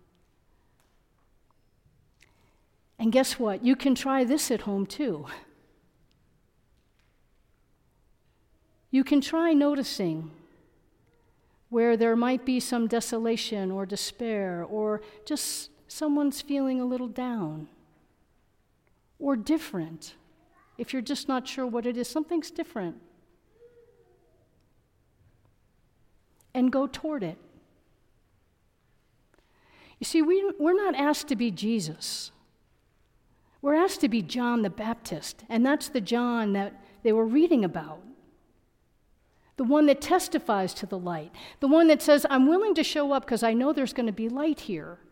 And 2.98 3.10
guess 3.10 3.38
what? 3.38 3.64
You 3.64 3.74
can 3.74 3.94
try 3.94 4.24
this 4.24 4.50
at 4.50 4.60
home 4.60 4.86
too. 4.86 5.26
You 8.90 9.04
can 9.04 9.20
try 9.20 9.52
noticing 9.52 10.30
where 11.68 11.96
there 11.96 12.16
might 12.16 12.44
be 12.44 12.58
some 12.58 12.88
desolation 12.88 13.70
or 13.70 13.86
despair, 13.86 14.66
or 14.68 15.00
just 15.24 15.70
someone's 15.86 16.42
feeling 16.42 16.80
a 16.80 16.84
little 16.84 17.06
down 17.06 17.68
or 19.20 19.36
different. 19.36 20.14
If 20.76 20.92
you're 20.92 21.02
just 21.02 21.28
not 21.28 21.46
sure 21.46 21.66
what 21.66 21.86
it 21.86 21.96
is, 21.96 22.08
something's 22.08 22.50
different. 22.50 22.96
And 26.52 26.72
go 26.72 26.88
toward 26.88 27.22
it. 27.22 27.38
You 30.00 30.06
see, 30.06 30.22
we, 30.22 30.52
we're 30.58 30.72
not 30.72 30.96
asked 30.96 31.28
to 31.28 31.36
be 31.36 31.52
Jesus. 31.52 32.32
We're 33.62 33.74
asked 33.74 34.00
to 34.00 34.08
be 34.08 34.22
John 34.22 34.62
the 34.62 34.70
Baptist, 34.70 35.44
and 35.48 35.64
that's 35.64 35.88
the 35.88 36.00
John 36.00 36.54
that 36.54 36.82
they 37.04 37.12
were 37.12 37.26
reading 37.26 37.64
about. 37.64 38.02
The 39.60 39.64
one 39.64 39.84
that 39.88 40.00
testifies 40.00 40.72
to 40.72 40.86
the 40.86 40.98
light, 40.98 41.32
the 41.60 41.68
one 41.68 41.88
that 41.88 42.00
says, 42.00 42.24
I'm 42.30 42.48
willing 42.48 42.74
to 42.76 42.82
show 42.82 43.12
up 43.12 43.26
because 43.26 43.42
I 43.42 43.52
know 43.52 43.74
there's 43.74 43.92
going 43.92 44.06
to 44.06 44.10
be 44.10 44.26
light 44.26 44.60
here. 44.60 45.00